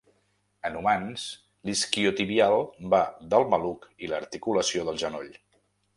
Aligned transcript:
En 0.69 0.77
humans, 0.79 1.25
l'isquiotibial 1.69 2.57
va 2.95 3.03
del 3.35 3.47
maluc 3.55 3.89
i 4.07 4.11
l'articulació 4.15 4.87
del 4.89 4.99
genoll. 5.05 5.31